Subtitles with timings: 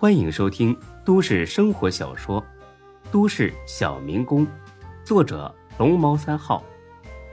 [0.00, 0.74] 欢迎收听
[1.04, 2.40] 都市生活小说
[3.12, 4.46] 《都市小民工》，
[5.04, 6.64] 作者龙猫三号，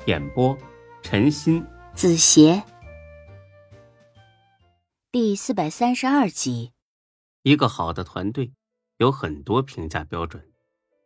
[0.05, 0.53] 演播
[1.01, 2.61] 陈鑫、子邪，
[5.13, 6.73] 第四百三十二集。
[7.43, 8.51] 一个好的团队
[8.97, 10.51] 有很多评价标准，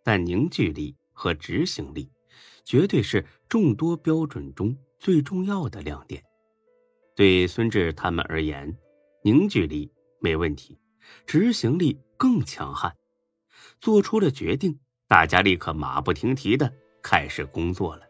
[0.04, 2.12] 但凝聚力和执行力
[2.66, 6.24] 绝对是众多标准中最重要的亮点。
[7.16, 8.76] 对孙志他们而言，
[9.24, 10.76] 凝聚力没问题，
[11.26, 12.96] 执行力更强悍。
[13.80, 18.04] 做出了决定，大家立刻马不停蹄的开始工作了。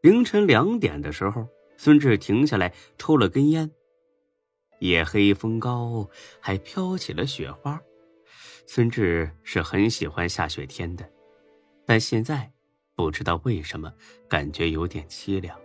[0.00, 3.70] 凌晨两点的时候，孙志停下来抽了根烟。
[4.80, 6.08] 夜黑风高，
[6.40, 7.80] 还飘起了雪花。
[8.66, 11.08] 孙志是很喜欢下雪天的，
[11.86, 12.50] 但现在
[12.94, 13.92] 不知道为什么
[14.28, 15.56] 感觉有点凄凉。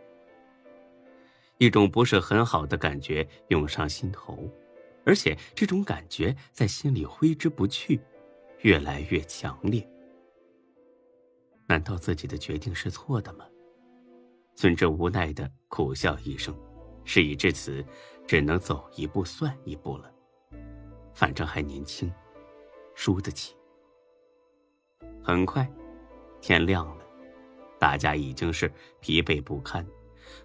[1.58, 4.48] 一种不是很好的感觉涌上心头，
[5.08, 7.98] 而且这种感觉在心里挥之不去，
[8.64, 9.90] 越来越强烈。
[11.66, 13.46] 难道自己的决定是错的吗？
[14.54, 16.54] 孙哲无奈的苦笑一声，
[17.06, 17.86] 事已至此，
[18.28, 20.12] 只能走一步算一步了。
[21.14, 22.14] 反正还年轻，
[22.94, 23.56] 输得起。
[25.24, 25.66] 很快，
[26.42, 27.06] 天亮了，
[27.80, 29.88] 大家已经是疲惫不堪。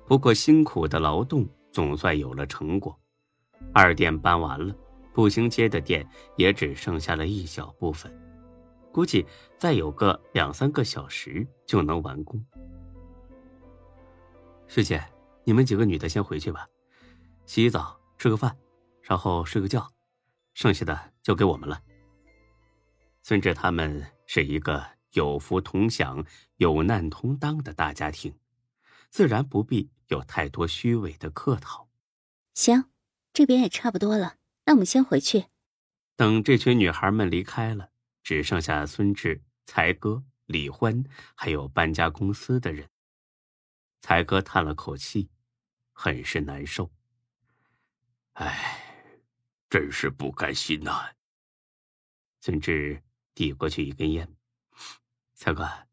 [0.06, 2.97] 不过辛苦的劳动总算有了成果，
[3.74, 4.74] 二店搬完了，
[5.12, 8.12] 步行街的店也只剩下了一小部分，
[8.92, 9.27] 估计
[9.58, 12.44] 再有个两三个小时就能完工。
[14.66, 15.02] 师姐，
[15.44, 16.66] 你们几个女的先回去吧，
[17.44, 18.56] 洗洗澡，吃个饭，
[19.02, 19.86] 然后睡个觉，
[20.55, 21.80] 剩下的交给我们了。
[23.22, 26.24] 孙志他们是一个有福同享、
[26.56, 28.34] 有难同当的大家庭。
[29.10, 31.86] 自然不必有太多虚伪的客套。
[32.55, 32.84] 行，
[33.33, 35.47] 这边也差不多了，那我们先回去。
[36.16, 37.91] 等这群女孩们离开了，
[38.22, 41.02] 只剩下孙志、才哥、李欢，
[41.34, 42.89] 还有搬家公司的人。
[44.01, 45.30] 才哥叹了口气，
[45.92, 46.92] 很是难受。
[48.34, 49.08] 唉，
[49.70, 51.12] 真是不甘心呐。
[52.40, 53.02] 孙志
[53.34, 54.36] 递过去一根烟，
[55.34, 55.86] 才哥，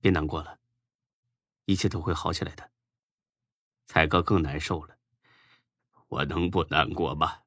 [0.00, 0.58] 别难过了。
[1.66, 2.70] 一切都会好起来的。
[3.86, 4.96] 才哥更难受了，
[6.10, 7.38] 我能不难过吗？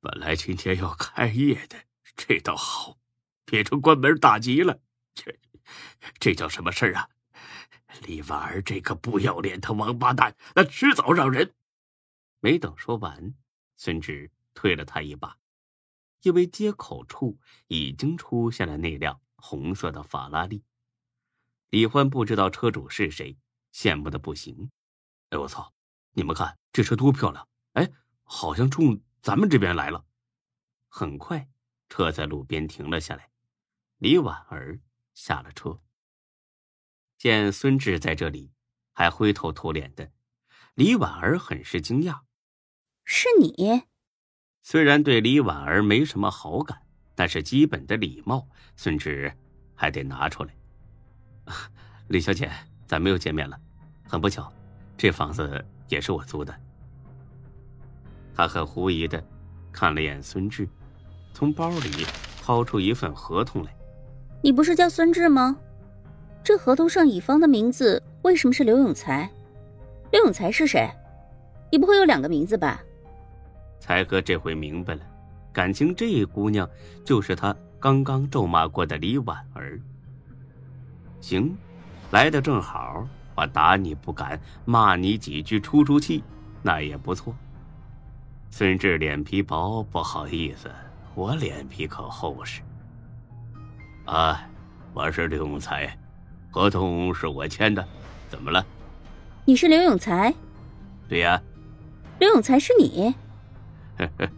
[0.00, 1.76] 本来今天要开业的，
[2.16, 2.96] 这倒好，
[3.44, 4.80] 变成关门大吉了。
[5.14, 5.38] 这，
[6.18, 7.10] 这叫什么事儿啊？
[8.06, 11.54] 李婉儿这个不要脸的王八蛋，那迟早让人……
[12.40, 13.34] 没等说完，
[13.76, 15.36] 孙志推了他一把，
[16.22, 20.64] 因为接口处已经出现了那辆红色的法拉利。
[21.68, 23.36] 李欢不知道车主是谁，
[23.70, 24.70] 羡慕的不行。
[25.28, 25.74] 哎，我操！
[26.12, 27.46] 你们看这车多漂亮！
[27.72, 27.90] 哎，
[28.22, 30.04] 好像冲咱们这边来了。
[30.88, 31.48] 很快，
[31.88, 33.30] 车在路边停了下来。
[33.98, 34.80] 李婉儿
[35.14, 35.80] 下了车，
[37.18, 38.52] 见孙志在这里，
[38.92, 40.10] 还灰头土脸的。
[40.74, 42.20] 李婉儿很是惊讶
[43.04, 43.82] ：“是你？”
[44.62, 46.80] 虽然对李婉儿没什么好感，
[47.14, 49.36] 但是基本的礼貌，孙志
[49.74, 50.56] 还得拿出来。
[52.08, 52.50] 李小姐，
[52.86, 53.60] 咱们又见面了。
[54.08, 54.52] 很不巧，
[54.96, 56.54] 这房子也是我租的。
[58.34, 59.22] 他很狐疑的
[59.70, 60.66] 看了眼孙志，
[61.34, 62.06] 从包里
[62.42, 63.70] 掏出一份合同来。
[64.42, 65.58] 你不是叫孙志吗？
[66.42, 69.30] 这合同上乙方的名字为什么是刘永才？
[70.10, 70.90] 刘永才是谁？
[71.70, 72.82] 你不会有两个名字吧？
[73.78, 75.02] 才哥这回明白了，
[75.52, 76.68] 感情这姑娘
[77.04, 79.78] 就是他刚刚咒骂过的李婉儿。
[81.20, 81.54] 行，
[82.10, 83.06] 来的正好，
[83.40, 86.22] 我打你不敢，骂你几句出出气，
[86.60, 87.34] 那也不错。
[88.50, 90.70] 孙志脸皮薄，不好意思，
[91.14, 92.60] 我脸皮可厚实。
[94.04, 94.46] 啊，
[94.92, 95.96] 我是刘永才，
[96.50, 97.82] 合同是我签的，
[98.28, 98.62] 怎么了？
[99.46, 100.34] 你是刘永才？
[101.08, 101.40] 对呀。
[102.18, 103.14] 刘永才是你？
[103.96, 104.28] 呵呵，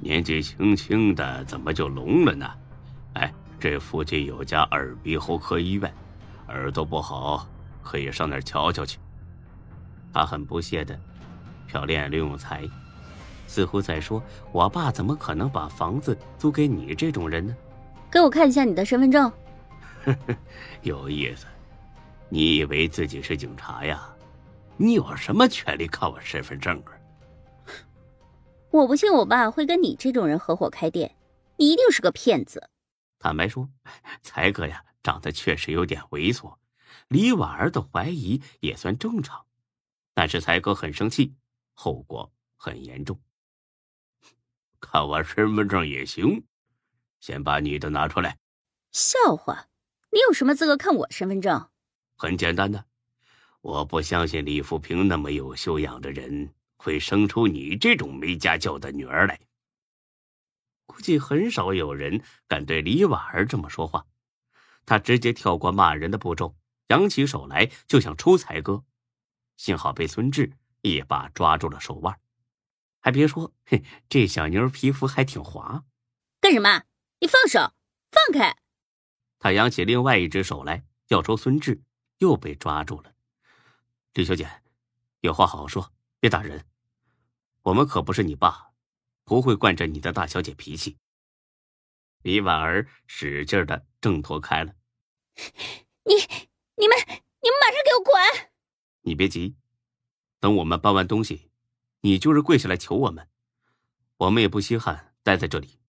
[0.00, 2.50] 年纪轻轻的怎么就聋了呢？
[3.12, 3.30] 哎，
[3.60, 5.92] 这附近有家耳鼻喉科医院。
[6.48, 7.46] 耳朵不好，
[7.86, 8.98] 可以上那儿瞧瞧去。
[10.12, 10.98] 他很不屑的
[11.70, 12.68] 瞟了眼刘永才，
[13.46, 17.56] 似乎在说：“我爸怎么可能把房子租给你这种人呢？”
[18.10, 19.30] 给我看一下你的身份证。
[20.82, 21.46] 有意思，
[22.28, 24.02] 你以为自己是警察呀？
[24.76, 26.90] 你有什么权利看我身份证啊？
[28.70, 31.14] 我不信我爸会跟你这种人合伙开店，
[31.56, 32.68] 你一定是个骗子。
[33.18, 33.68] 坦白说，
[34.22, 34.82] 才哥呀。
[35.02, 36.52] 长得确实有点猥琐，
[37.08, 39.46] 李婉儿的怀疑也算正常，
[40.14, 41.34] 但是才哥很生气，
[41.72, 43.20] 后果很严重。
[44.80, 46.44] 看我身份证也行。
[47.18, 48.38] 先把你的拿出来。
[48.92, 49.68] 笑话，
[50.10, 51.68] 你有什么资格看我身份证？
[52.16, 52.84] 很简单的，
[53.62, 59.40] 我不相信李富平那么有修养的人会生出你这种没家教的女儿来。
[60.84, 64.06] 估计很少有人敢对李婉儿这么说话。
[64.84, 66.54] 他直接跳过骂人的步骤，
[66.88, 68.84] 扬起手来就想抽才哥。
[69.56, 70.52] 幸好被孙志
[70.82, 72.20] 一把抓住了手腕。
[73.00, 75.84] 还别说，嘿，这小妞皮肤还挺滑。
[76.40, 76.82] 干什么？
[77.20, 77.72] 你放手，
[78.10, 78.56] 放开！
[79.38, 81.82] 他扬起另外一只手来要抽孙志，
[82.18, 83.14] 又被抓住了。
[84.14, 84.62] 李小姐，
[85.20, 86.66] 有话好好说，别打人。
[87.62, 88.72] 我们可不是你爸，
[89.24, 90.98] 不会惯着你的大小姐脾气。
[92.22, 94.74] 李婉儿使劲的挣脱开了。
[96.04, 96.14] 你、
[96.78, 98.50] 你们、你们马上给我滚！
[99.00, 99.56] 你别急，
[100.40, 101.50] 等我们搬完东西，
[102.02, 103.26] 你就是跪下来求我们，
[104.18, 105.80] 我们也不稀罕待在这里。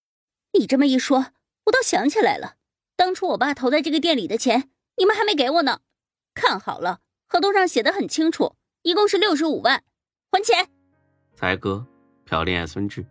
[0.57, 1.34] 你这么一说，
[1.66, 2.56] 我倒想起来了，
[2.95, 5.81] 当初我爸投在这个店里的钱，你们还没给我呢。
[6.34, 9.84] 看好了，合同上写的很清楚，一共是六十五万，
[10.31, 10.69] 还钱。
[11.36, 11.86] 才哥，
[12.24, 13.06] 朴恋爱孙志，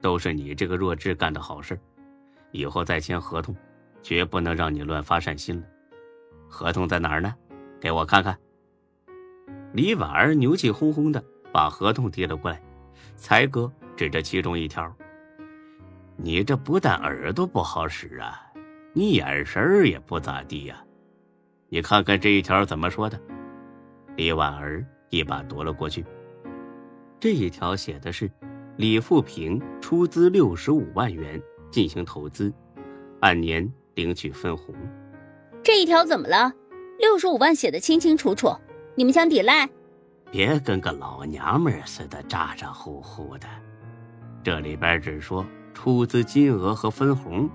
[0.00, 1.76] 都是你这个弱智干的好事，
[2.52, 3.56] 以后再签合同，
[4.04, 5.66] 绝不能让你乱发善心了。
[6.48, 7.34] 合同在哪儿呢？
[7.80, 8.36] 给我看看。
[9.72, 11.22] 李婉儿牛气哄哄的
[11.52, 12.60] 把合同递了过来，
[13.14, 14.92] 才哥指着其中一条。
[16.16, 18.42] 你这不但耳朵不好使啊，
[18.92, 20.82] 你眼神也不咋地呀！
[21.68, 23.20] 你看看这一条怎么说的？
[24.16, 26.04] 李婉儿一把夺了过去。
[27.20, 28.28] 这一条写的是：
[28.76, 31.40] 李富平出资六十五万元
[31.70, 32.52] 进行投资，
[33.20, 34.74] 按年领取分红。
[35.78, 36.52] 这一条怎么了？
[36.98, 38.52] 六十五万写的清清楚楚，
[38.96, 39.70] 你们想抵赖？
[40.28, 43.46] 别跟个老娘们似的咋咋呼呼的，
[44.42, 45.46] 这里边只说。
[45.72, 47.48] 出资金额和分红，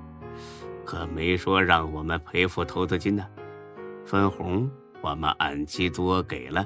[0.86, 3.28] 可没说让我们赔付投资金呢。
[4.06, 4.72] 分红
[5.02, 6.66] 我们按期多给了，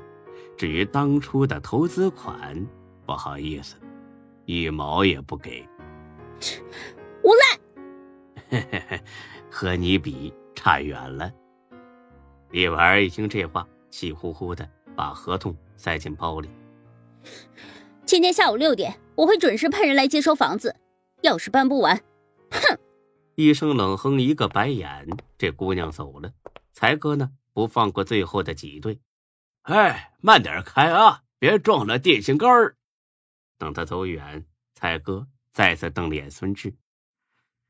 [0.55, 2.67] 至于当初的投资款，
[3.03, 3.77] 不好意思，
[4.45, 5.67] 一毛也不给。
[7.23, 7.31] 无
[8.51, 9.01] 赖，
[9.49, 11.31] 和你比差远了。
[12.51, 16.49] 李婉儿一听这话，气呼呼的把合同塞进包里。
[18.05, 20.75] 今天下午六点，我会准时派人来接收房子。
[21.23, 21.97] 要是搬不完，
[22.51, 22.79] 哼！
[23.35, 25.07] 一声冷哼，一个白眼，
[25.37, 26.31] 这姑娘走了。
[26.71, 29.01] 才哥呢，不放过最后的挤兑。
[29.63, 32.77] 哎，慢点开啊，别撞了电线杆儿。
[33.57, 36.75] 等他走远，才哥再次瞪了眼孙志。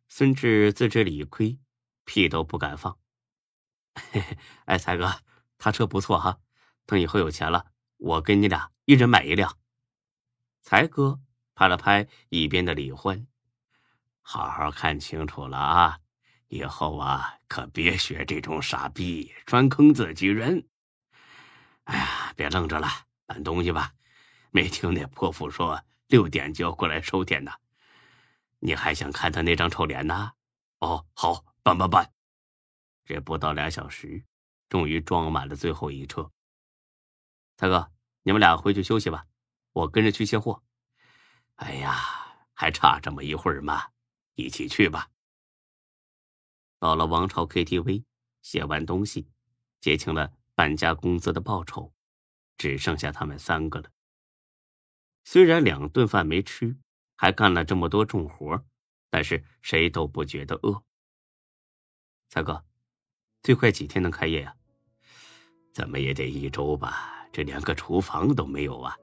[0.10, 1.58] 孙志自知理亏，
[2.06, 2.98] 屁都不敢放。
[4.12, 5.22] 嘿嘿，哎，才哥，
[5.58, 6.40] 他车不错哈，
[6.86, 7.66] 等以后有钱了，
[7.98, 9.58] 我跟你俩一人买一辆。
[10.62, 11.20] 才哥
[11.56, 13.28] 拍了拍一边的李欢。
[14.22, 16.00] 好好看清楚了啊！
[16.50, 20.68] 以后啊，可别学这种傻逼，专坑自己人。
[21.86, 22.88] 哎呀，别愣着了，
[23.26, 23.94] 搬东西吧。
[24.52, 27.52] 没听那泼妇说六点就要过来收店呢？
[28.60, 30.34] 你还想看他那张臭脸呢？
[30.80, 32.12] 哦，好，搬搬搬。
[33.08, 34.26] 这不到俩小时，
[34.68, 36.30] 终于装满了最后一车。
[37.56, 37.90] 大哥，
[38.24, 39.26] 你们俩回去休息吧，
[39.72, 40.62] 我跟着去卸货。
[41.56, 41.96] 哎呀，
[42.54, 43.92] 还差这么一会儿嘛？
[44.36, 45.10] 一起去吧。
[46.80, 48.04] 到了王朝 KTV，
[48.42, 49.32] 写完东西，
[49.80, 51.94] 结清了半家工资的报酬，
[52.58, 53.90] 只剩下他们三个了。
[55.24, 56.78] 虽然两顿饭没吃，
[57.16, 58.66] 还干了这么多重活，
[59.10, 60.84] 但是谁都不觉得饿。
[62.28, 62.67] 才哥，
[63.48, 64.54] 最快几天能开业呀？
[65.74, 68.94] 怎么也得一周吧，这连个厨房都没有啊。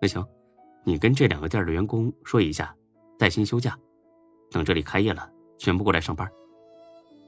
[0.00, 0.24] 那行，
[0.84, 2.72] 你跟这两个店的员工说一下，
[3.18, 3.76] 带薪休假。
[4.52, 6.30] 等这里开业了，全部过来上班。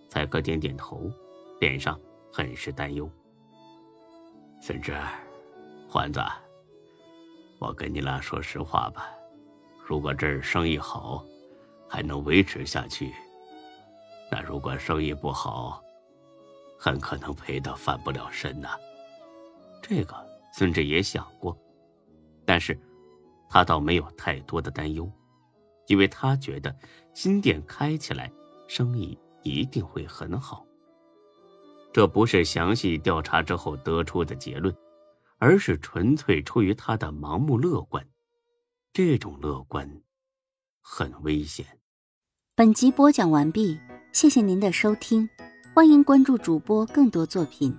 [0.09, 1.11] 才哥点点头，
[1.59, 2.01] 脸上
[2.33, 3.11] 很是担忧。
[4.63, 4.97] 孙志，
[5.89, 6.21] 环子，
[7.59, 9.11] 我跟你俩说实话吧，
[9.85, 11.27] 如果这儿生意好，
[11.89, 13.09] 还能维持下去；
[14.31, 15.83] 那如果生意不好，
[16.79, 18.79] 很可能赔得翻不了身呐。
[19.83, 20.15] 这个
[20.53, 21.57] 孙志也想过，
[22.45, 22.79] 但是
[23.51, 25.11] 他倒没有太多的担忧。
[25.87, 26.77] 因为他觉得
[27.15, 28.31] 新店开起来，
[28.67, 30.63] 生意一定会很好。
[31.95, 34.77] 这不是详细调查之后得出的结论，
[35.39, 38.07] 而是纯粹出于他的盲目乐观。
[38.93, 40.03] 这种乐观
[40.83, 41.65] 很危险。
[42.55, 43.81] 本集播讲完毕，
[44.13, 45.27] 谢谢您的收听，
[45.79, 47.73] 欢迎关注主播更多作品。